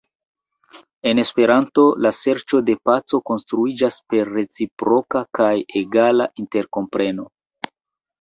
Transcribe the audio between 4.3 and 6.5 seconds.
reciproka kaj egala